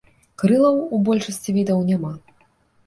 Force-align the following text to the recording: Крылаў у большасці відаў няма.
Крылаў 0.43 0.79
у 0.97 1.01
большасці 1.11 1.57
відаў 1.59 1.87
няма. 1.93 2.13